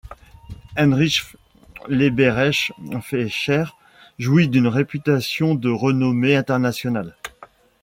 Heinrich 0.75 1.35
Leberecht 1.87 2.71
Fleischer 3.03 3.65
jouit 4.17 4.47
d'une 4.47 4.65
réputation 4.67 5.53
de 5.53 5.69
renommée 5.69 6.35
internationale. 6.35 7.13